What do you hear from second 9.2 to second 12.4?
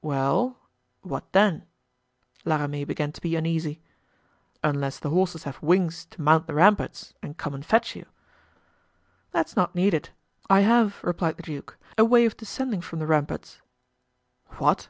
"That's not needed. I have," replied the duke, "a way of